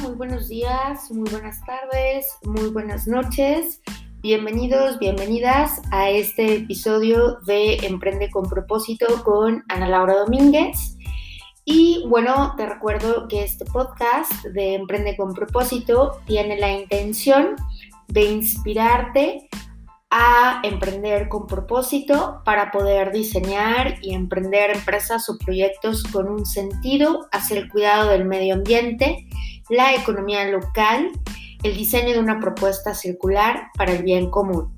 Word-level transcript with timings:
Muy 0.00 0.12
buenos 0.12 0.48
días, 0.48 1.10
muy 1.10 1.28
buenas 1.30 1.60
tardes, 1.66 2.26
muy 2.42 2.70
buenas 2.70 3.06
noches. 3.06 3.82
Bienvenidos, 4.22 4.98
bienvenidas 4.98 5.82
a 5.90 6.08
este 6.08 6.54
episodio 6.54 7.40
de 7.40 7.74
Emprende 7.86 8.30
con 8.30 8.48
propósito 8.48 9.06
con 9.24 9.62
Ana 9.68 9.88
Laura 9.90 10.14
Domínguez. 10.20 10.96
Y 11.66 12.02
bueno, 12.08 12.54
te 12.56 12.64
recuerdo 12.64 13.28
que 13.28 13.42
este 13.42 13.66
podcast 13.66 14.32
de 14.54 14.76
Emprende 14.76 15.18
con 15.18 15.34
propósito 15.34 16.18
tiene 16.24 16.56
la 16.58 16.72
intención 16.72 17.54
de 18.06 18.24
inspirarte 18.24 19.50
a 20.10 20.60
emprender 20.62 21.28
con 21.28 21.46
propósito 21.46 22.40
para 22.44 22.70
poder 22.70 23.12
diseñar 23.12 23.98
y 24.00 24.14
emprender 24.14 24.70
empresas 24.70 25.28
o 25.28 25.36
proyectos 25.36 26.02
con 26.04 26.28
un 26.28 26.46
sentido 26.46 27.28
hacia 27.30 27.58
el 27.58 27.68
cuidado 27.68 28.10
del 28.10 28.24
medio 28.24 28.54
ambiente, 28.54 29.28
la 29.68 29.94
economía 29.94 30.46
local, 30.46 31.10
el 31.62 31.76
diseño 31.76 32.14
de 32.14 32.20
una 32.20 32.40
propuesta 32.40 32.94
circular 32.94 33.68
para 33.76 33.92
el 33.92 34.02
bien 34.02 34.30
común. 34.30 34.72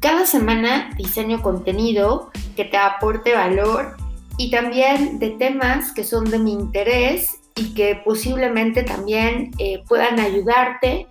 Cada 0.00 0.24
semana 0.24 0.90
diseño 0.96 1.42
contenido 1.42 2.30
que 2.56 2.64
te 2.64 2.76
aporte 2.76 3.34
valor 3.34 3.96
y 4.38 4.50
también 4.50 5.18
de 5.18 5.30
temas 5.30 5.92
que 5.92 6.04
son 6.04 6.24
de 6.30 6.38
mi 6.38 6.52
interés 6.52 7.40
y 7.56 7.74
que 7.74 8.00
posiblemente 8.04 8.82
también 8.82 9.50
eh, 9.58 9.82
puedan 9.88 10.18
ayudarte 10.20 11.06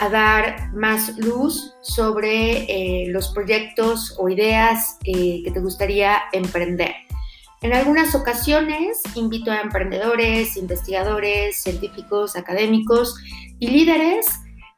a 0.00 0.08
dar 0.08 0.72
más 0.74 1.16
luz 1.18 1.74
sobre 1.82 2.64
eh, 2.64 3.08
los 3.08 3.28
proyectos 3.28 4.14
o 4.18 4.28
ideas 4.28 4.98
eh, 5.04 5.42
que 5.44 5.50
te 5.50 5.60
gustaría 5.60 6.22
emprender. 6.32 6.94
En 7.60 7.72
algunas 7.72 8.14
ocasiones 8.14 9.02
invito 9.14 9.50
a 9.50 9.60
emprendedores, 9.60 10.56
investigadores, 10.56 11.60
científicos, 11.60 12.36
académicos 12.36 13.16
y 13.58 13.68
líderes 13.68 14.26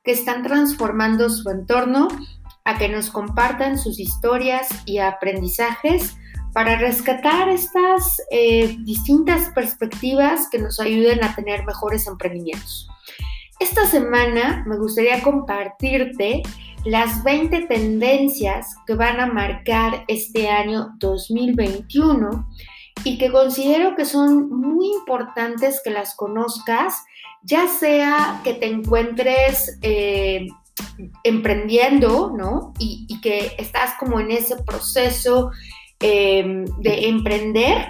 que 0.03 0.13
están 0.13 0.43
transformando 0.43 1.29
su 1.29 1.51
entorno 1.51 2.09
a 2.65 2.79
que 2.79 2.89
nos 2.89 3.11
compartan 3.11 3.79
sus 3.79 3.99
historias 4.01 4.69
y 4.87 4.99
aprendizajes 4.99 6.17
para 6.53 6.77
rescatar 6.77 7.49
estas 7.49 8.21
eh, 8.31 8.77
distintas 8.81 9.51
perspectivas 9.55 10.49
que 10.51 10.59
nos 10.59 10.81
ayuden 10.81 11.23
a 11.23 11.35
tener 11.35 11.65
mejores 11.65 12.07
emprendimientos. 12.07 12.89
Esta 13.61 13.87
semana 13.87 14.65
me 14.67 14.79
gustaría 14.79 15.23
compartirte 15.23 16.43
las 16.87 17.23
20 17.23 17.67
tendencias 17.67 18.75
que 18.87 18.95
van 18.95 19.21
a 19.21 19.27
marcar 19.27 20.05
este 20.09 20.49
año 20.49 20.95
2021 20.97 22.49
y 23.05 23.19
que 23.19 23.31
considero 23.31 23.97
que 23.97 24.07
son 24.07 24.49
muy 24.49 24.89
importantes 24.89 25.83
que 25.85 25.91
las 25.91 26.15
conozcas, 26.15 27.05
ya 27.43 27.69
sea 27.69 28.41
que 28.45 28.55
te 28.55 28.67
encuentres 28.67 29.79
eh, 29.83 30.47
emprendiendo, 31.23 32.33
¿no? 32.35 32.73
Y, 32.79 33.21
que 33.21 33.53
estás 33.59 33.93
como 33.99 34.19
en 34.19 34.31
ese 34.31 34.57
proceso 34.63 35.51
eh, 36.01 36.65
de 36.79 37.09
emprender 37.09 37.89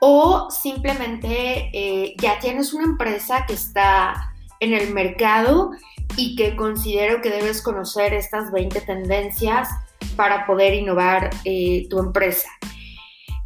o 0.00 0.48
simplemente 0.50 1.68
eh, 1.74 2.14
ya 2.18 2.38
tienes 2.38 2.72
una 2.72 2.84
empresa 2.84 3.44
que 3.46 3.52
está 3.52 4.32
en 4.60 4.74
el 4.74 4.92
mercado 4.92 5.70
y 6.16 6.36
que 6.36 6.56
considero 6.56 7.20
que 7.20 7.30
debes 7.30 7.62
conocer 7.62 8.14
estas 8.14 8.52
20 8.52 8.80
tendencias 8.82 9.68
para 10.16 10.46
poder 10.46 10.74
innovar 10.74 11.30
eh, 11.44 11.86
tu 11.90 11.98
empresa. 11.98 12.48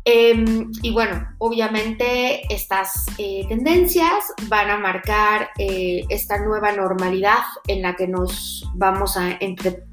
Em, 0.05 0.71
y 0.83 0.93
bueno, 0.93 1.29
obviamente 1.39 2.43
estas 2.53 3.07
eh, 3.19 3.45
tendencias 3.49 4.33
van 4.49 4.71
a 4.71 4.79
marcar 4.79 5.51
eh, 5.59 6.05
esta 6.09 6.39
nueva 6.39 6.73
normalidad 6.73 7.43
en 7.67 7.83
la 7.83 7.97
que 7.97 8.09
nos 8.09 8.67
vamos 8.75 9.17
a 9.19 9.39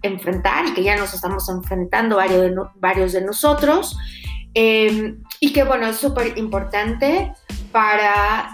enfrentar 0.01 0.65
y 0.67 0.73
que 0.73 0.83
ya 0.83 0.95
nos 0.95 1.13
estamos 1.13 1.49
enfrentando 1.49 2.15
varios 2.15 2.41
de, 2.41 2.55
varios 2.75 3.11
de 3.13 3.21
nosotros. 3.21 3.97
Em, 4.53 5.21
y 5.39 5.51
que 5.51 5.63
bueno, 5.63 5.87
es 5.87 5.97
súper 5.97 6.37
importante 6.37 7.33
para 7.71 8.51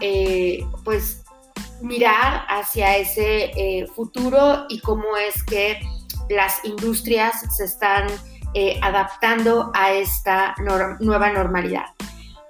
pues 0.84 1.22
mirar 1.83 2.45
hacia 2.47 2.97
ese 2.97 3.51
eh, 3.55 3.85
futuro 3.88 4.66
y 4.69 4.79
cómo 4.79 5.17
es 5.17 5.44
que 5.44 5.79
las 6.29 6.63
industrias 6.63 7.55
se 7.55 7.66
están 7.66 8.07
eh, 8.53 8.79
adaptando 8.81 9.69
a 9.75 9.91
esta 9.91 10.55
nueva 10.57 11.31
normalidad. 11.31 11.85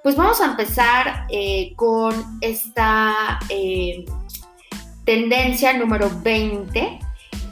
Pues 0.03 0.16
vamos 0.16 0.39
a 0.39 0.45
empezar 0.45 1.25
eh, 1.29 1.73
con 1.75 2.13
esta 2.41 3.39
tendencia 5.05 5.73
número 5.73 6.11
20 6.22 6.99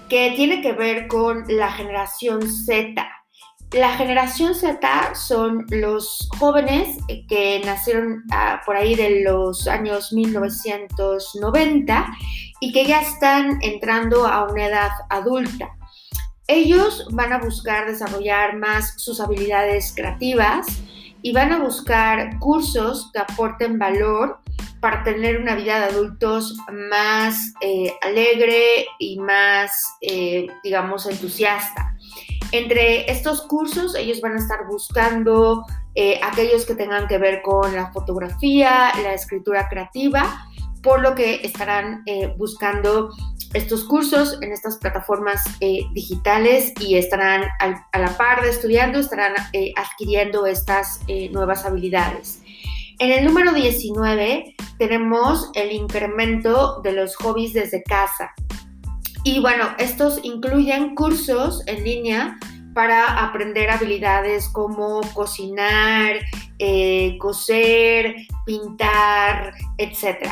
que 0.08 0.34
tiene 0.36 0.62
que 0.62 0.74
ver 0.74 1.08
con 1.08 1.46
la 1.48 1.72
generación 1.72 2.42
Z. 2.48 3.11
La 3.74 3.94
generación 3.94 4.54
Z 4.54 5.16
son 5.16 5.66
los 5.70 6.28
jóvenes 6.38 6.98
que 7.30 7.62
nacieron 7.66 8.26
ah, 8.30 8.60
por 8.66 8.76
ahí 8.76 8.96
de 8.96 9.22
los 9.22 9.66
años 9.66 10.12
1990 10.12 12.06
y 12.60 12.74
que 12.74 12.86
ya 12.86 13.00
están 13.00 13.60
entrando 13.62 14.28
a 14.28 14.52
una 14.52 14.66
edad 14.66 14.90
adulta. 15.10 15.70
Ellos 16.48 17.08
van 17.12 17.32
a 17.32 17.40
buscar 17.40 17.88
desarrollar 17.88 18.58
más 18.58 18.96
sus 18.98 19.22
habilidades 19.22 19.94
creativas 19.96 20.68
y 21.22 21.32
van 21.32 21.54
a 21.54 21.60
buscar 21.60 22.40
cursos 22.40 23.10
que 23.14 23.20
aporten 23.20 23.80
valor 23.80 24.42
para 24.82 25.04
tener 25.04 25.40
una 25.40 25.56
vida 25.56 25.80
de 25.80 25.86
adultos 25.86 26.58
más 26.90 27.54
eh, 27.62 27.94
alegre 28.02 28.86
y 29.00 29.18
más, 29.18 29.96
eh, 30.02 30.48
digamos, 30.62 31.06
entusiasta. 31.06 31.91
Entre 32.52 33.10
estos 33.10 33.42
cursos 33.44 33.96
ellos 33.96 34.20
van 34.20 34.34
a 34.34 34.40
estar 34.40 34.68
buscando 34.68 35.66
eh, 35.96 36.20
aquellos 36.22 36.66
que 36.66 36.76
tengan 36.76 37.08
que 37.08 37.18
ver 37.18 37.42
con 37.42 37.74
la 37.74 37.92
fotografía, 37.92 38.92
la 39.02 39.14
escritura 39.14 39.70
creativa, 39.70 40.48
por 40.84 41.02
lo 41.02 41.16
que 41.16 41.46
estarán 41.46 42.04
eh, 42.06 42.34
buscando 42.38 43.10
estos 43.54 43.84
cursos 43.84 44.38
en 44.42 44.52
estas 44.52 44.78
plataformas 44.78 45.44
eh, 45.60 45.82
digitales 45.94 46.74
y 46.80 46.96
estarán 46.96 47.44
a 47.60 48.00
la 48.00 48.18
par 48.18 48.42
de 48.42 48.50
estudiando, 48.50 49.00
estarán 49.00 49.34
adquiriendo 49.76 50.46
estas 50.46 51.02
nuevas 51.32 51.66
habilidades. 51.66 52.42
En 53.00 53.12
el 53.12 53.26
número 53.26 53.52
19 53.52 54.56
tenemos 54.78 55.50
el 55.56 55.72
incremento 55.72 56.82
de 56.82 56.94
los 56.94 57.16
hobbies 57.18 57.54
desde 57.54 57.84
casa. 57.84 58.32
Y 59.24 59.40
bueno, 59.40 59.70
estos 59.78 60.20
incluyen 60.24 60.96
cursos 60.96 61.62
en 61.68 61.84
línea 61.84 62.40
para 62.74 63.24
aprender 63.26 63.70
habilidades 63.70 64.50
como 64.50 65.02
cocinar, 65.14 66.16
eh, 66.58 67.18
coser, 67.20 68.16
pintar, 68.46 69.54
etc. 69.78 70.28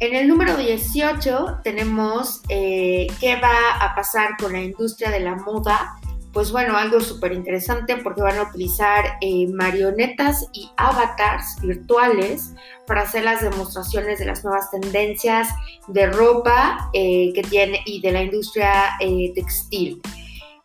En 0.00 0.14
el 0.14 0.28
número 0.28 0.56
18 0.56 1.60
tenemos 1.64 2.42
eh, 2.48 3.06
qué 3.20 3.36
va 3.36 3.76
a 3.80 3.94
pasar 3.94 4.36
con 4.38 4.52
la 4.52 4.60
industria 4.60 5.10
de 5.10 5.20
la 5.20 5.36
moda. 5.36 5.96
Pues 6.34 6.52
bueno, 6.52 6.76
algo 6.76 7.00
súper 7.00 7.32
interesante 7.32 7.96
porque 7.96 8.20
van 8.20 8.36
a 8.36 8.42
utilizar 8.42 9.16
eh, 9.22 9.46
marionetas 9.48 10.46
y 10.52 10.68
avatars 10.76 11.60
virtuales 11.62 12.52
para 12.86 13.02
hacer 13.02 13.24
las 13.24 13.40
demostraciones 13.40 14.18
de 14.18 14.26
las 14.26 14.44
nuevas 14.44 14.70
tendencias 14.70 15.48
de 15.88 16.06
ropa 16.06 16.90
que 16.92 17.42
tiene 17.48 17.80
y 17.86 18.02
de 18.02 18.12
la 18.12 18.22
industria 18.22 18.90
textil. 19.34 20.02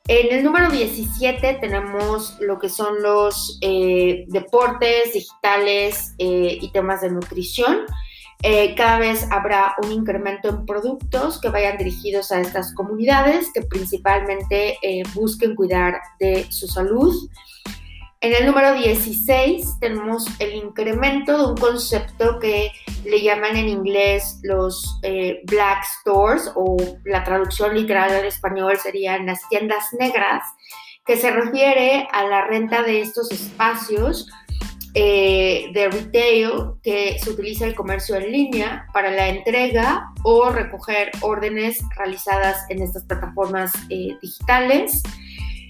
En 0.09 0.35
el 0.35 0.43
número 0.43 0.71
17 0.71 1.59
tenemos 1.61 2.35
lo 2.39 2.57
que 2.57 2.67
son 2.67 2.99
los 3.03 3.59
eh, 3.61 4.25
deportes 4.29 5.13
digitales 5.13 6.15
eh, 6.17 6.57
y 6.59 6.71
temas 6.71 7.01
de 7.01 7.11
nutrición. 7.11 7.85
Eh, 8.41 8.73
cada 8.75 8.99
vez 8.99 9.27
habrá 9.31 9.75
un 9.83 9.91
incremento 9.91 10.49
en 10.49 10.65
productos 10.65 11.41
que 11.41 11.49
vayan 11.49 11.77
dirigidos 11.77 12.31
a 12.31 12.39
estas 12.39 12.73
comunidades 12.73 13.51
que 13.53 13.61
principalmente 13.63 14.77
busquen 15.13 15.55
cuidar 15.55 15.99
de 16.19 16.49
su 16.49 16.67
salud. 16.67 17.13
En 18.21 18.35
el 18.35 18.45
número 18.45 18.73
16 18.73 19.79
tenemos 19.79 20.25
el 20.39 20.53
incremento 20.53 21.37
de 21.37 21.51
un 21.51 21.57
concepto 21.57 22.37
que 22.37 22.69
le 23.05 23.21
llaman 23.21 23.55
en 23.55 23.69
inglés 23.69 24.41
los 24.43 24.99
eh, 25.03 25.39
black 25.45 25.85
stores 26.01 26.51
o 26.53 26.75
la 27.05 27.23
traducción 27.23 27.73
literal 27.73 28.11
al 28.11 28.25
español 28.25 28.77
serían 28.77 29.25
las 29.25 29.47
tiendas 29.47 29.93
negras, 29.97 30.43
que 31.05 31.15
se 31.15 31.31
refiere 31.31 32.09
a 32.11 32.25
la 32.25 32.45
renta 32.45 32.83
de 32.83 32.99
estos 32.99 33.31
espacios 33.31 34.29
eh, 34.95 35.69
de 35.73 35.89
retail 35.89 36.51
que 36.81 37.17
se 37.19 37.29
utiliza 37.29 37.65
el 37.65 37.75
comercio 37.75 38.15
en 38.15 38.31
línea 38.31 38.87
para 38.93 39.11
la 39.11 39.29
entrega 39.29 40.11
o 40.23 40.49
recoger 40.49 41.11
órdenes 41.21 41.79
realizadas 41.95 42.65
en 42.69 42.81
estas 42.81 43.03
plataformas 43.03 43.71
eh, 43.89 44.17
digitales. 44.21 45.03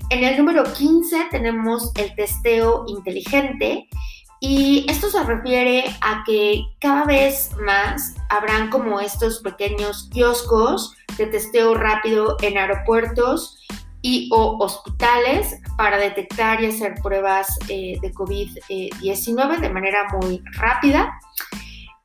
En 0.09 0.23
el 0.23 0.37
número 0.37 0.63
15 0.63 1.27
tenemos 1.31 1.91
el 1.95 2.15
testeo 2.15 2.85
inteligente 2.87 3.87
Y 4.41 4.85
esto 4.89 5.09
se 5.09 5.21
refiere 5.23 5.83
a 5.99 6.23
que 6.25 6.61
cada 6.79 7.03
vez 7.03 7.51
más 7.61 8.15
habrán 8.29 8.69
como 8.69 9.01
estos 9.01 9.39
pequeños 9.39 10.09
kioscos 10.13 10.95
de 11.17 11.25
testeo 11.27 11.75
rápido 11.75 12.37
en 12.41 12.57
aeropuertos 12.57 13.58
y 14.01 14.29
o 14.31 14.57
hospitales 14.59 15.59
para 15.77 15.97
detectar 15.97 16.61
y 16.61 16.67
hacer 16.67 16.95
pruebas 17.01 17.59
eh, 17.67 17.97
de 18.01 18.13
COVID-19 18.13 19.59
de 19.59 19.69
manera 19.69 20.07
muy 20.21 20.41
rápida. 20.53 21.19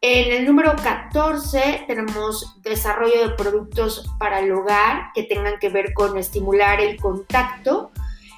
En 0.01 0.33
el 0.33 0.47
número 0.47 0.77
14 0.77 1.85
tenemos 1.87 2.61
desarrollo 2.63 3.29
de 3.29 3.35
productos 3.35 4.11
para 4.19 4.41
el 4.41 4.53
hogar 4.53 5.13
que 5.15 5.23
tengan 5.23 5.59
que 5.59 5.71
ver 5.71 5.95
con 5.95 6.19
estimular 6.19 6.81
el 6.81 7.01
contacto 7.01 7.91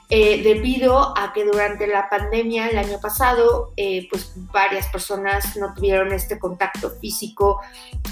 eh, 0.09 0.41
debido 0.45 1.19
a 1.19 1.33
que 1.33 1.45
durante 1.45 1.89
la 1.89 2.09
pandemia 2.09 2.69
el 2.69 2.79
año 2.79 3.01
pasado, 3.01 3.73
eh, 3.77 4.07
pues 4.09 4.33
varias 4.53 4.87
personas 4.87 5.57
no 5.57 5.75
tuvieron 5.75 6.13
este 6.13 6.39
contacto 6.39 6.91
físico 7.01 7.61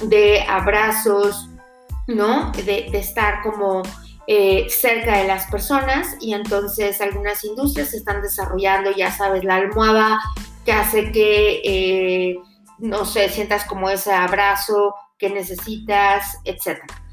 de 0.03 0.43
abrazos, 0.43 1.49
¿no? 2.09 2.51
De, 2.51 2.89
estar 2.99 3.43
como 3.43 3.83
eh, 4.27 4.67
cerca 4.69 5.19
de 5.19 5.27
las 5.27 5.47
personas 5.51 6.17
y 6.21 6.35
entonces 6.35 7.01
algunas 7.01 7.45
industrias 7.45 7.93
están 7.95 8.23
desarrollando, 8.23 8.91
ya 8.91 9.11
sabes, 9.11 9.45
la 9.45 9.57
almohada 9.57 10.19
que 10.65 10.73
hace 10.73 11.13
que, 11.13 12.39
no 12.79 13.05
sé, 13.05 13.29
sientas 13.29 13.65
como 13.65 13.91
ese 13.91 14.13
abrazo 14.13 14.95
que 15.19 15.31
necesitas, 15.31 16.39
etcétera. 16.45 17.05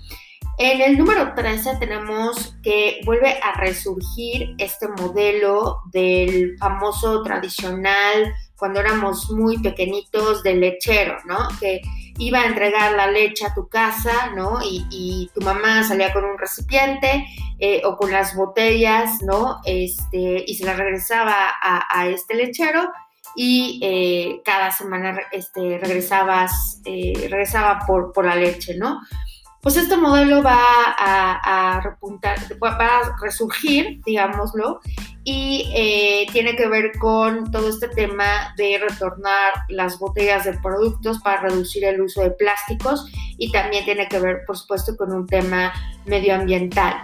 En 0.58 0.80
el 0.80 0.98
número 0.98 1.34
13 1.34 1.78
tenemos 1.80 2.56
que 2.62 3.02
vuelve 3.04 3.40
a 3.42 3.54
resurgir 3.60 4.54
este 4.58 4.88
modelo 4.90 5.80
del 5.92 6.56
famoso 6.60 7.24
tradicional 7.24 8.34
cuando 8.58 8.80
éramos 8.80 9.32
muy 9.32 9.58
pequeñitos 9.58 10.44
del 10.44 10.60
lechero, 10.60 11.18
¿no? 11.26 11.48
Que 11.60 11.82
iba 12.22 12.42
a 12.42 12.46
entregar 12.46 12.94
la 12.94 13.10
leche 13.10 13.46
a 13.46 13.54
tu 13.54 13.68
casa, 13.68 14.30
¿no? 14.36 14.60
Y, 14.64 15.30
tu 15.34 15.42
mamá 15.42 15.84
salía 15.84 16.14
con 16.14 16.24
un 16.24 16.38
recipiente 16.38 17.26
eh, 17.60 17.82
o 17.84 17.98
con 17.98 18.12
las 18.12 18.36
botellas, 18.36 19.24
¿no? 19.24 19.60
Este, 19.66 20.44
y 20.46 20.56
se 20.56 20.66
las 20.66 20.78
regresaba 20.78 21.34
a, 21.62 22.08
este 22.08 22.36
lechero 22.36 22.92
y 23.36 23.80
eh, 23.82 24.42
cada 24.46 24.72
semana 24.72 25.20
este, 25.32 25.80
regresabas, 25.80 26.82
eh, 26.86 27.14
regresaba 27.30 27.80
por, 27.88 28.14
por 28.14 28.26
la 28.26 28.36
leche, 28.36 28.76
¿no? 28.78 29.02
Pues 29.62 29.78
este 29.78 29.96
modelo 29.96 30.42
va 30.42 30.58
a, 30.98 31.82
repuntar, 31.84 32.38
va 32.62 32.70
a 32.70 33.16
resurgir, 33.22 34.02
digámoslo, 34.04 34.82
y 35.24 35.72
eh, 35.76 36.26
tiene 36.32 36.56
que 36.56 36.68
ver 36.68 36.98
con 37.00 37.52
todo 37.52 37.70
este 37.70 37.88
tema 37.88 38.56
de 38.58 38.80
retornar 38.80 39.54
las 39.70 40.00
botellas 40.00 40.46
de 40.46 40.54
productos 40.54 41.20
para 41.20 41.42
reducir 41.42 41.86
el 41.86 42.02
uso 42.02 42.22
de 42.22 42.32
plásticos 42.32 43.06
y 43.38 43.52
también 43.52 43.86
tiene 43.86 44.08
que 44.08 44.20
ver, 44.20 44.42
por 44.48 44.58
supuesto, 44.58 44.98
con 44.98 45.14
un 45.14 45.28
tema 45.28 45.72
medioambiental. 46.06 46.96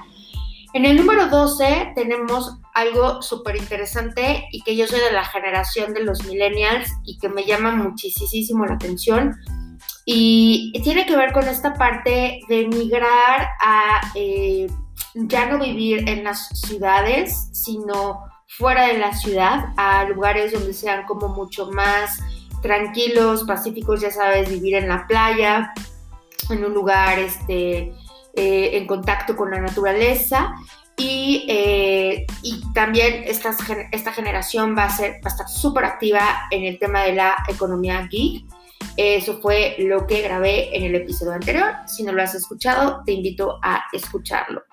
En 0.74 0.86
el 0.86 0.98
número 0.98 1.28
12 1.28 1.94
tenemos 1.96 2.58
algo 2.74 3.22
súper 3.22 3.56
interesante 3.56 4.46
y 4.52 4.62
que 4.62 4.76
yo 4.76 4.88
soy 4.88 5.00
de 5.00 5.12
la 5.12 5.24
generación 5.24 5.94
de 5.94 6.04
los 6.04 6.26
millennials 6.26 6.92
y 7.06 7.18
que 7.20 7.30
me 7.30 7.46
llama 7.46 7.72
muchísimo 7.72 8.66
la 8.66 8.76
atención 8.76 9.36
y 10.10 10.72
tiene 10.84 11.06
que 11.06 11.18
ver 11.18 11.34
con 11.34 11.46
esta 11.50 11.74
parte 11.74 12.40
de 12.48 12.68
migrar 12.70 13.50
a 13.60 14.00
eh, 14.16 14.68
ya 15.16 15.48
no 15.48 15.60
vivir 15.60 16.08
en 16.08 16.24
las 16.24 16.48
ciudades, 16.62 17.50
sino 17.52 18.24
fuera 18.48 18.88
de 18.88 19.00
la 19.00 19.12
ciudad, 19.12 19.74
a 19.76 20.06
lugares 20.06 20.54
donde 20.54 20.74
sean 20.74 21.06
como 21.06 21.28
mucho 21.28 21.72
más 21.72 22.22
tranquilos, 22.62 23.44
pacíficos, 23.44 24.00
ya 24.00 24.10
sabes, 24.10 24.50
vivir 24.50 24.76
en 24.76 24.88
la 24.88 25.06
playa, 25.08 25.74
en 26.50 26.64
un 26.64 26.74
lugar 26.74 27.20
este, 27.20 27.94
eh, 28.34 28.78
en 28.78 28.88
contacto 28.88 29.36
con 29.36 29.52
la 29.52 29.60
naturaleza. 29.60 30.56
Y, 30.96 31.46
eh, 31.50 32.26
y 32.44 32.64
también 32.72 33.26
esta, 33.26 33.54
esta 33.92 34.14
generación 34.14 34.74
va 34.74 34.86
a, 34.86 34.90
ser, 34.90 35.16
va 35.16 35.26
a 35.26 35.28
estar 35.28 35.50
súper 35.50 35.84
activa 35.84 36.48
en 36.50 36.64
el 36.64 36.80
tema 36.80 37.04
de 37.04 37.12
la 37.12 37.36
economía 37.50 38.08
geek 38.10 38.46
eso 38.98 39.40
fue 39.42 39.76
lo 39.78 40.08
que 40.08 40.22
grabé 40.22 40.76
en 40.76 40.84
el 40.84 40.96
episodio 40.96 41.34
anterior. 41.34 41.72
Si 41.86 42.04
no 42.04 42.12
lo 42.12 42.24
has 42.24 42.34
escuchado, 42.34 43.04
te 43.06 43.12
invito 43.12 43.60
a 43.62 43.84
escucharlo. 43.94 44.64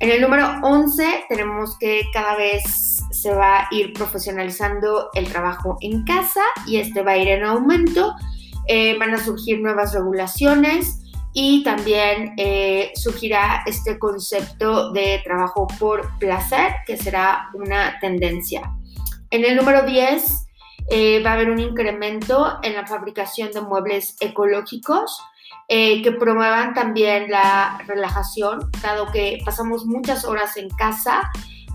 En 0.00 0.10
el 0.10 0.20
número 0.20 0.46
11 0.62 1.24
tenemos 1.28 1.76
que 1.78 2.02
cada 2.12 2.36
vez 2.36 3.02
se 3.10 3.34
va 3.34 3.60
a 3.60 3.68
ir 3.70 3.92
profesionalizando 3.92 5.10
el 5.14 5.28
trabajo 5.28 5.76
en 5.80 6.04
casa 6.04 6.42
y 6.66 6.78
este 6.78 7.02
va 7.02 7.12
a 7.12 7.18
ir 7.18 7.28
en 7.28 7.44
aumento. 7.44 8.14
Eh, 8.68 8.98
van 8.98 9.14
a 9.14 9.22
surgir 9.22 9.60
nuevas 9.60 9.92
regulaciones 9.94 11.00
y 11.34 11.62
también 11.62 12.34
eh, 12.36 12.92
surgirá 12.94 13.62
este 13.66 13.98
concepto 13.98 14.92
de 14.92 15.20
trabajo 15.24 15.66
por 15.78 16.18
placer, 16.18 16.72
que 16.86 16.96
será 16.96 17.48
una 17.54 17.98
tendencia. 18.00 18.72
En 19.30 19.44
el 19.44 19.56
número 19.56 19.82
10 19.82 20.47
eh, 20.90 21.22
va 21.22 21.30
a 21.30 21.34
haber 21.34 21.50
un 21.50 21.58
incremento 21.58 22.58
en 22.62 22.74
la 22.74 22.86
fabricación 22.86 23.50
de 23.52 23.60
muebles 23.60 24.16
ecológicos 24.20 25.20
eh, 25.68 26.00
que 26.02 26.12
promuevan 26.12 26.72
también 26.72 27.30
la 27.30 27.78
relajación, 27.86 28.70
dado 28.82 29.12
que 29.12 29.38
pasamos 29.44 29.84
muchas 29.84 30.24
horas 30.24 30.56
en 30.56 30.70
casa. 30.70 31.30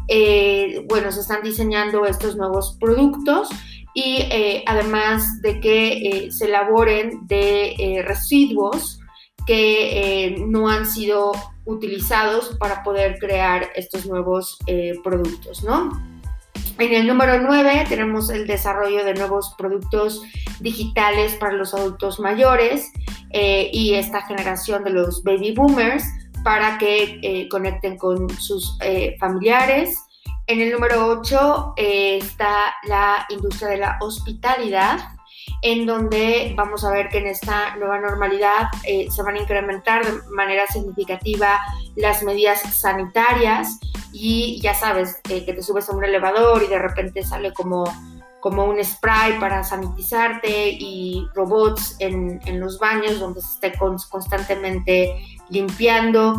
Eh, 0.08 0.84
bueno, 0.90 1.12
se 1.12 1.20
están 1.20 1.44
diseñando 1.44 2.06
estos 2.06 2.36
nuevos 2.36 2.76
productos 2.80 3.50
y 3.94 4.26
además 4.66 5.40
de 5.44 5.60
que 5.60 6.30
se 6.32 6.46
elaboren 6.46 7.28
de 7.28 8.04
residuos 8.04 9.00
que 9.46 10.44
no 10.48 10.68
han 10.68 10.88
sido 10.88 11.32
utilizados 11.66 12.58
para 12.60 12.82
poder 12.82 13.20
crear 13.20 13.70
estos 13.76 14.08
nuevos 14.08 14.58
productos, 15.04 15.64
¿no? 15.64 15.92
En 16.80 16.92
el 16.94 17.08
número 17.08 17.40
9 17.40 17.86
tenemos 17.88 18.30
el 18.32 18.48
desarrollo 18.48 19.06
de 19.06 19.14
nuevos 19.14 19.54
productos 19.58 20.24
digitales 20.60 21.36
para 21.36 21.54
los 21.54 21.74
adultos 21.74 22.20
mayores 22.20 22.92
eh, 23.30 23.70
y 23.72 23.94
esta 23.94 24.24
generación 24.24 24.84
de 24.84 24.90
los 24.90 25.24
baby 25.24 25.54
boomers 25.54 26.04
para 26.44 26.78
que 26.78 27.20
eh, 27.22 27.48
conecten 27.50 27.98
con 27.98 28.30
sus 28.32 28.78
eh, 28.82 29.16
familiares. 29.20 29.98
En 30.48 30.62
el 30.62 30.72
número 30.72 31.08
8 31.08 31.74
está 31.78 32.74
la 32.88 33.26
industria 33.30 33.70
de 33.70 33.78
la 33.78 33.98
hospitalidad, 34.02 35.00
en 35.64 35.86
donde 35.86 36.54
vamos 36.56 36.84
a 36.84 36.92
ver 36.92 37.10
que 37.10 37.20
en 37.20 37.28
esta 37.28 37.76
nueva 37.78 38.00
normalidad 38.00 38.68
se 38.84 39.24
van 39.24 39.36
a 39.36 39.40
incrementar 39.40 40.06
de 40.06 40.22
manera 40.30 40.68
significativa 40.68 41.60
las 41.96 42.22
medidas 42.22 42.62
sanitarias 42.62 43.80
y 44.14 44.62
ya 44.62 44.76
sabes 44.76 45.20
que 45.24 45.42
te 45.42 45.64
subes 45.64 45.90
a 45.90 45.94
un 45.94 46.04
elevador 46.04 46.62
y 46.64 46.68
de 46.68 46.78
repente 46.78 47.24
sale 47.24 47.52
como, 47.52 47.84
como 48.40 48.66
un 48.66 48.82
spray 48.84 49.40
para 49.40 49.64
sanitizarte 49.64 50.70
y 50.70 51.28
robots 51.34 51.96
en, 52.00 52.40
en 52.46 52.60
los 52.60 52.78
baños 52.78 53.20
donde 53.20 53.42
se 53.42 53.54
esté 53.56 53.74
constantemente 53.78 55.16
limpiando. 55.50 56.36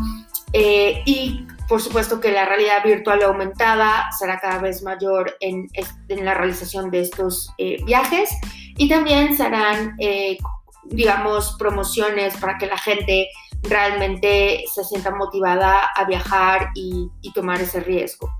Eh, 0.52 1.02
y 1.04 1.46
por 1.68 1.82
supuesto 1.82 2.20
que 2.20 2.30
la 2.30 2.44
realidad 2.44 2.84
virtual 2.84 3.22
aumentada 3.24 4.08
será 4.16 4.38
cada 4.38 4.58
vez 4.58 4.82
mayor 4.82 5.36
en, 5.40 5.68
en 6.08 6.24
la 6.24 6.34
realización 6.34 6.92
de 6.92 7.00
estos 7.00 7.50
eh, 7.58 7.82
viajes 7.84 8.30
y 8.76 8.88
también 8.88 9.36
serán, 9.36 9.94
eh, 9.98 10.38
digamos, 10.84 11.56
promociones 11.58 12.36
para 12.36 12.58
que 12.58 12.66
la 12.66 12.78
gente 12.78 13.28
realmente 13.62 14.64
se 14.72 14.84
sienta 14.84 15.10
motivada 15.10 15.86
a 15.94 16.04
viajar 16.04 16.70
y, 16.74 17.10
tomar 17.34 17.60
ese 17.60 17.80
riesgo. 17.80 18.30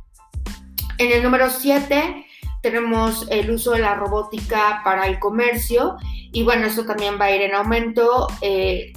En 0.98 1.10
el 1.10 1.22
número 1.22 1.50
7 1.50 2.26
tenemos 2.62 3.26
el 3.30 3.50
uso 3.50 3.72
de 3.72 3.80
la 3.80 3.94
robótica 3.94 4.82
para 4.84 5.06
el 5.06 5.18
comercio 5.18 5.96
y 6.32 6.44
bueno, 6.44 6.66
esto 6.66 6.86
también 6.86 7.18
va 7.20 7.26
a 7.26 7.30
ir 7.32 7.42
en 7.42 7.54
aumento. 7.54 8.28
Eh, 8.40 8.92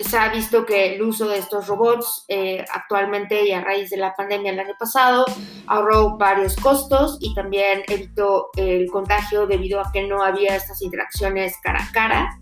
se 0.00 0.18
ha 0.18 0.28
visto 0.30 0.64
que 0.64 0.94
el 0.94 1.02
uso 1.02 1.28
de 1.28 1.38
estos 1.38 1.66
robots 1.66 2.24
eh, 2.28 2.64
actualmente 2.72 3.46
y 3.46 3.52
a 3.52 3.60
raíz 3.60 3.90
de 3.90 3.96
la 3.96 4.14
pandemia 4.14 4.52
el 4.52 4.60
año 4.60 4.74
pasado 4.78 5.24
ahorró 5.66 6.16
varios 6.16 6.56
costos 6.56 7.18
y 7.20 7.34
también 7.34 7.82
evitó 7.88 8.50
el 8.56 8.90
contagio 8.90 9.46
debido 9.46 9.80
a 9.80 9.90
que 9.92 10.06
no 10.06 10.22
había 10.22 10.56
estas 10.56 10.82
interacciones 10.82 11.54
cara 11.62 11.82
a 11.82 11.92
cara. 11.92 12.38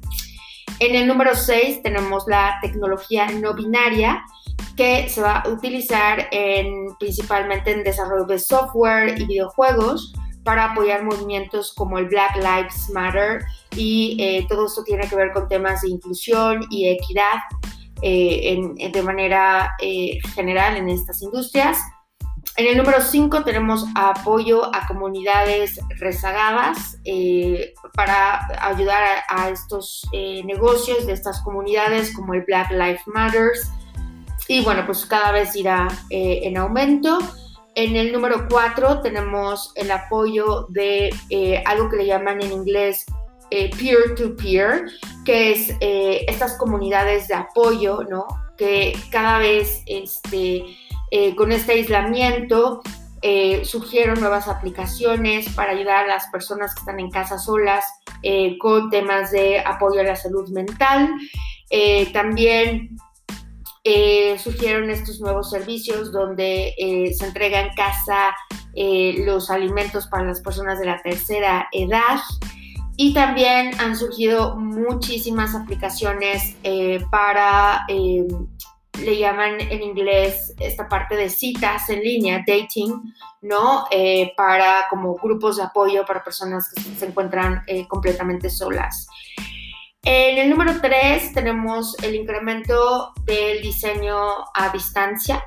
En 0.78 0.94
el 0.94 1.06
número 1.06 1.34
6 1.34 1.82
tenemos 1.82 2.24
la 2.28 2.58
tecnología 2.62 3.26
no 3.30 3.54
binaria 3.54 4.24
que 4.76 5.08
se 5.08 5.20
va 5.20 5.40
a 5.40 5.48
utilizar 5.48 6.28
en, 6.30 6.96
principalmente 6.98 7.72
en 7.72 7.82
desarrollo 7.82 8.26
de 8.26 8.38
software 8.38 9.20
y 9.20 9.26
videojuegos 9.26 10.12
para 10.48 10.72
apoyar 10.72 11.04
movimientos 11.04 11.74
como 11.74 11.98
el 11.98 12.06
Black 12.06 12.36
Lives 12.36 12.88
Matter 12.94 13.44
y 13.76 14.16
eh, 14.18 14.46
todo 14.48 14.64
esto 14.64 14.82
tiene 14.82 15.06
que 15.06 15.14
ver 15.14 15.30
con 15.30 15.46
temas 15.46 15.82
de 15.82 15.90
inclusión 15.90 16.64
y 16.70 16.88
equidad 16.88 17.36
eh, 18.00 18.58
de 18.90 19.02
manera 19.02 19.72
eh, 19.78 20.18
general 20.34 20.78
en 20.78 20.88
estas 20.88 21.20
industrias. 21.20 21.76
En 22.56 22.66
el 22.66 22.78
número 22.78 23.02
5 23.02 23.44
tenemos 23.44 23.84
apoyo 23.94 24.74
a 24.74 24.86
comunidades 24.86 25.78
rezagadas 25.98 26.98
eh, 27.04 27.74
para 27.92 28.48
ayudar 28.66 29.04
a, 29.28 29.50
estos 29.50 30.08
eh, 30.12 30.42
negocios 30.44 31.04
de 31.04 31.12
estas 31.12 31.42
comunidades 31.42 32.16
como 32.16 32.32
el 32.32 32.44
Black 32.46 32.70
Lives 32.70 33.02
Matters. 33.04 33.70
Y 34.48 34.64
bueno, 34.64 34.86
pues 34.86 35.04
cada 35.04 35.30
vez 35.30 35.54
irá 35.56 35.88
eh, 36.08 36.40
en 36.44 36.56
aumento. 36.56 37.18
En 37.80 37.94
el 37.94 38.10
número 38.12 38.48
4 38.50 39.02
tenemos 39.02 39.70
el 39.76 39.92
apoyo 39.92 40.66
de 40.68 41.12
algo 41.64 41.88
que 41.88 41.98
le 41.98 42.06
llaman 42.06 42.42
en 42.42 42.50
inglés 42.50 43.06
peer-to-peer, 43.50 44.86
que 45.24 45.52
es 45.52 45.76
estas 45.80 46.58
comunidades 46.58 47.28
de 47.28 47.34
apoyo, 47.34 48.02
¿no? 48.10 48.26
Que 48.56 48.98
cada 49.12 49.38
vez 49.38 49.84
este, 49.86 50.64
eh, 51.12 51.36
con 51.36 51.52
este 51.52 51.74
aislamiento 51.74 52.82
eh, 53.22 53.64
surgieron 53.64 54.18
nuevas 54.18 54.48
aplicaciones 54.48 55.48
para 55.50 55.70
ayudar 55.70 56.06
a 56.06 56.08
las 56.08 56.26
personas 56.32 56.74
que 56.74 56.80
están 56.80 56.98
en 56.98 57.12
casa 57.12 57.38
solas 57.38 57.84
eh, 58.24 58.58
con 58.58 58.90
temas 58.90 59.30
de 59.30 59.60
apoyo 59.60 60.00
a 60.00 60.04
la 60.04 60.16
salud 60.16 60.48
mental. 60.50 61.10
también 62.12 62.96
surgieron 64.42 64.90
estos 64.90 65.20
nuevos 65.20 65.50
servicios 65.50 66.12
donde 66.12 66.74
se 67.16 67.26
entrega 67.26 67.60
en 67.60 67.74
casa 67.74 68.34
los 68.74 69.50
alimentos 69.50 70.06
para 70.06 70.24
las 70.24 70.40
personas 70.40 70.78
de 70.78 70.86
la 70.86 71.00
tercera 71.02 71.68
edad. 71.72 72.20
Y 72.96 73.14
también 73.14 73.70
han 73.80 73.96
surgido 73.96 74.56
muchísimas 74.56 75.54
aplicaciones 75.54 76.56
para 77.10 77.86
le 79.02 79.18
llaman 79.18 79.60
en 79.60 79.82
inglés 79.82 80.54
esta 80.58 80.88
parte 80.88 81.16
de 81.16 81.28
citas 81.28 81.88
en 81.88 82.00
línea, 82.02 82.44
dating, 82.46 83.14
¿no? 83.42 83.86
Eh, 83.90 84.32
para 84.36 84.86
como 84.90 85.14
grupos 85.14 85.56
de 85.56 85.62
apoyo 85.62 86.04
para 86.04 86.24
personas 86.24 86.72
que 86.72 86.82
se 86.82 87.06
encuentran 87.06 87.62
eh, 87.66 87.86
completamente 87.86 88.50
solas. 88.50 89.06
En 90.04 90.38
el 90.38 90.50
número 90.50 90.80
3 90.80 91.32
tenemos 91.34 91.96
el 92.02 92.14
incremento 92.14 93.12
del 93.24 93.60
diseño 93.62 94.16
a 94.54 94.70
distancia. 94.72 95.42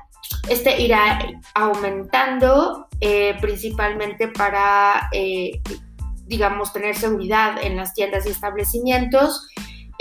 Este 0.48 0.80
irá 0.80 1.26
aumentando 1.54 2.86
eh, 3.00 3.36
principalmente 3.40 4.28
para, 4.28 5.10
digamos, 6.26 6.72
tener 6.72 6.96
seguridad 6.96 7.62
en 7.62 7.76
las 7.76 7.94
tiendas 7.94 8.26
y 8.26 8.30
establecimientos 8.30 9.48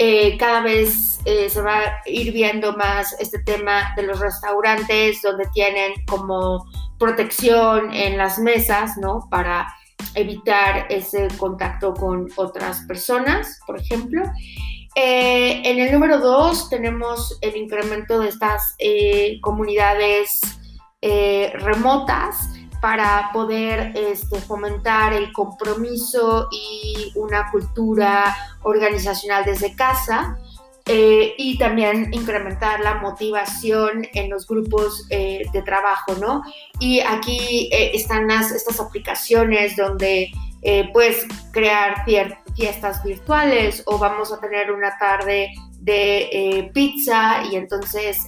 eh, 0.03 0.35
cada 0.37 0.61
vez 0.61 1.19
eh, 1.25 1.47
se 1.47 1.61
va 1.61 1.77
a 1.79 2.01
ir 2.05 2.33
viendo 2.33 2.75
más 2.75 3.15
este 3.19 3.39
tema 3.39 3.93
de 3.95 4.01
los 4.01 4.19
restaurantes 4.19 5.21
donde 5.21 5.45
tienen 5.53 5.93
como 6.07 6.65
protección 6.97 7.93
en 7.93 8.17
las 8.17 8.39
mesas, 8.39 8.97
¿no? 8.97 9.27
Para 9.29 9.71
evitar 10.15 10.87
ese 10.89 11.27
contacto 11.37 11.93
con 11.93 12.27
otras 12.35 12.81
personas, 12.87 13.59
por 13.65 13.79
ejemplo. 13.79 14.23
Eh, 14.95 15.61
en 15.63 15.79
el 15.79 15.91
número 15.91 16.19
dos 16.19 16.69
tenemos 16.69 17.37
el 17.41 17.55
incremento 17.55 18.19
de 18.19 18.29
estas 18.29 18.75
comunidades 19.41 20.41
remotas 21.01 22.49
para 22.81 23.29
poder 23.31 23.93
este, 23.95 24.41
fomentar 24.41 25.13
el 25.13 25.31
compromiso 25.31 26.49
y 26.51 27.13
una 27.15 27.49
cultura 27.51 28.35
organizacional 28.63 29.45
desde 29.45 29.75
casa. 29.75 30.37
Eh, 30.93 31.35
y 31.37 31.57
también 31.57 32.13
incrementar 32.13 32.81
la 32.81 32.95
motivación 32.95 34.05
en 34.13 34.29
los 34.29 34.45
grupos 34.45 35.07
eh, 35.09 35.45
de 35.53 35.61
trabajo, 35.61 36.15
¿no? 36.19 36.43
Y 36.81 36.99
aquí 36.99 37.69
eh, 37.71 37.91
están 37.93 38.27
las, 38.27 38.51
estas 38.51 38.77
aplicaciones 38.81 39.77
donde 39.77 40.29
puedes 40.93 41.25
crear 41.53 42.03
fiestas 42.55 43.01
virtuales 43.03 43.81
o 43.85 43.97
vamos 43.97 44.33
a 44.33 44.39
tener 44.41 44.71
una 44.71 44.95
tarde 44.99 45.49
de 45.79 46.69
pizza 46.71 47.41
y 47.49 47.55
entonces 47.55 48.27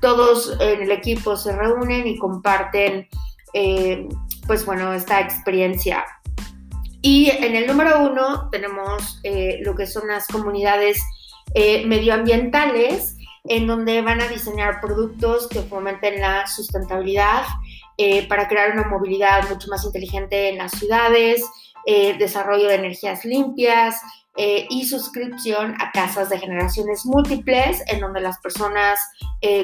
todos 0.00 0.56
en 0.60 0.82
el 0.82 0.92
equipo 0.92 1.36
se 1.36 1.56
reúnen 1.56 2.06
y 2.06 2.16
comparten 2.18 3.08
pues 4.46 4.64
bueno, 4.64 4.92
esta 4.92 5.18
experiencia. 5.20 6.04
Y 7.02 7.30
en 7.30 7.56
el 7.56 7.66
número 7.66 8.08
uno 8.08 8.48
tenemos 8.52 9.20
lo 9.62 9.74
que 9.74 9.88
son 9.88 10.06
las 10.06 10.28
comunidades 10.28 11.02
eh, 11.54 11.86
medioambientales, 11.86 13.16
en 13.44 13.66
donde 13.66 14.02
van 14.02 14.20
a 14.20 14.28
diseñar 14.28 14.80
productos 14.80 15.48
que 15.48 15.60
fomenten 15.62 16.20
la 16.20 16.46
sustentabilidad 16.46 17.42
para 18.28 18.48
crear 18.48 18.72
una 18.72 18.88
movilidad 18.88 19.48
mucho 19.48 19.68
más 19.68 19.84
inteligente 19.84 20.48
en 20.48 20.58
las 20.58 20.72
ciudades, 20.72 21.44
desarrollo 22.18 22.66
de 22.66 22.74
energías 22.74 23.24
limpias, 23.24 24.00
y 24.36 24.84
suscripción 24.86 25.76
a 25.80 25.92
casas 25.92 26.28
de 26.28 26.40
generaciones 26.40 27.06
múltiples 27.06 27.84
en 27.86 28.00
donde 28.00 28.20
las 28.20 28.40
personas 28.40 28.98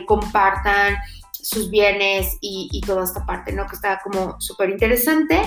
compartan 0.07 0.97
sus 1.43 1.71
bienes 1.71 2.37
y, 2.41 2.81
toda 2.87 3.05
esta 3.05 3.25
parte, 3.25 3.53
¿no? 3.53 3.67
Que 3.67 3.77
está 3.77 4.01
como 4.03 4.41
súper 4.41 4.71
interesante. 4.71 5.41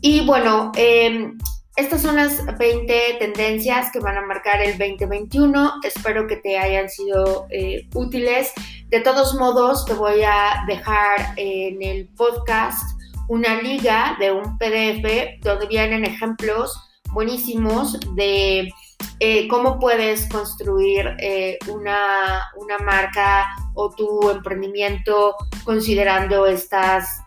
Y 0.00 0.26
bueno, 0.26 0.72
em, 0.76 1.38
estas 1.80 2.02
son 2.02 2.16
las 2.16 2.44
20 2.58 3.16
tendencias 3.18 3.90
que 3.90 4.00
van 4.00 4.18
a 4.18 4.26
marcar 4.26 4.60
el 4.60 4.76
2021. 4.76 5.80
Espero 5.82 6.26
que 6.26 6.36
te 6.36 6.58
hayan 6.58 6.90
sido 6.90 7.46
eh, 7.48 7.88
útiles. 7.94 8.52
De 8.88 9.00
todos 9.00 9.34
modos, 9.34 9.86
te 9.86 9.94
voy 9.94 10.22
a 10.22 10.62
dejar 10.66 11.32
en 11.36 11.82
el 11.82 12.06
podcast 12.08 12.82
una 13.28 13.62
liga 13.62 14.14
de 14.20 14.30
un 14.30 14.58
PDF 14.58 15.40
donde 15.42 15.66
vienen 15.68 16.04
ejemplos 16.04 16.78
buenísimos 17.12 17.98
de 18.14 18.70
eh, 19.18 19.48
cómo 19.48 19.78
puedes 19.78 20.28
construir 20.28 21.16
eh, 21.18 21.56
una, 21.68 22.46
marca 22.84 23.48
o 23.74 23.90
tu 23.90 24.28
emprendimiento 24.30 25.34
considerando 25.64 26.44
estas 26.46 27.22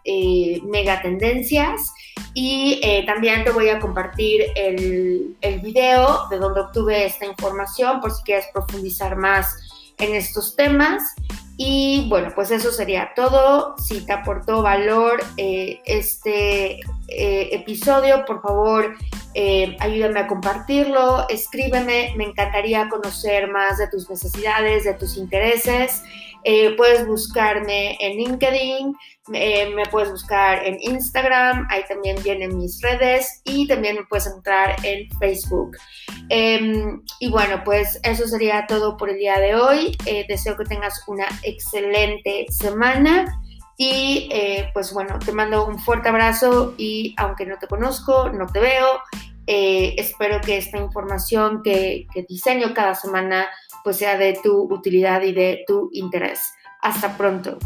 mega 0.64 1.02
tendencias. 1.02 1.92
Y 2.34 2.82
también 3.06 3.44
te 3.44 3.52
voy 3.52 3.70
a 3.70 3.80
compartir 3.80 4.42
el, 4.56 5.36
el 5.42 5.60
video 5.60 6.28
de 6.30 6.38
donde 6.38 6.62
obtuve 6.62 7.06
esta 7.06 7.26
información 7.26 8.02
por 8.02 8.12
si 8.12 8.24
quieres 8.24 8.48
profundizar 8.52 9.16
más 9.16 9.56
en 9.98 10.16
estos 10.16 10.56
temas. 10.56 11.04
Y 11.56 12.08
bueno, 12.10 12.32
pues 12.34 12.50
eso 12.52 12.72
sería 12.72 13.12
todo. 13.16 13.76
Si 13.78 14.06
te 14.06 14.14
aportó 14.14 14.64
valor 14.64 15.24
eh, 15.38 15.82
este 15.86 16.80
eh, 17.08 17.50
episodio, 17.52 18.26
por 18.26 18.42
favor, 18.42 18.96
eh, 19.36 19.78
ayúdame 19.80 20.22
a 20.22 20.28
compartirlo, 20.28 21.28
escríbeme, 21.30 22.14
me 22.18 22.26
encantaría 22.26 22.90
conocer 22.90 23.52
más 23.52 23.78
de 23.78 23.88
tus 23.88 24.10
necesidades, 24.10 24.84
de 24.84 24.96
tus 24.96 25.16
intereses. 25.16 26.02
Puedes 26.78 27.08
buscarme 27.08 27.98
en 28.00 28.18
LinkedIn, 28.18 28.96
me 29.30 29.86
puedes 29.90 30.12
buscar 30.12 30.66
en 30.66 30.78
Instagram, 30.82 31.68
ahí 31.70 31.84
también 31.88 32.18
vienen 32.24 32.58
mis 32.58 32.82
redes 32.82 33.42
y 33.46 33.68
también 33.68 33.96
me 33.96 34.04
puedes 34.04 34.28
entrar 34.28 34.76
en 34.84 35.10
Facebook. 35.20 35.78
Em, 36.30 37.02
y 37.20 37.30
bueno, 37.30 37.62
pues 37.64 38.00
eso 38.04 38.28
sería 38.28 38.66
todo 38.68 38.98
por 38.98 39.10
el 39.10 39.18
día 39.18 39.40
de 39.40 39.56
hoy. 39.56 39.98
deseo 40.28 40.58
que 40.58 40.66
tengas 40.66 41.02
una 41.08 41.28
excelente 41.44 42.46
semana. 42.50 43.40
Y 43.78 44.30
eh, 44.32 44.70
pues 44.74 44.94
bueno, 44.94 45.18
te 45.20 45.32
mando 45.32 45.66
un 45.66 45.80
fuerte 45.80 46.10
abrazo 46.10 46.76
y 46.78 47.16
aunque 47.18 47.46
no 47.46 47.58
te 47.58 47.68
conozco, 47.68 48.30
no 48.30 48.46
te 48.46 48.60
veo, 48.60 49.02
eh, 49.48 49.96
espero 49.98 50.40
que 50.42 50.58
esta 50.58 50.78
información 50.78 51.64
que 51.64 52.08
diseño 52.30 52.74
cada 52.74 52.96
semana 52.96 53.50
pues 53.84 53.98
sea 53.98 54.18
de 54.18 54.38
tu 54.42 54.64
utilidad 54.74 55.22
y 55.22 55.34
de 55.34 55.64
tu 55.68 55.90
interés. 55.94 56.54
Hasta 56.82 57.18
pronto. 57.18 57.58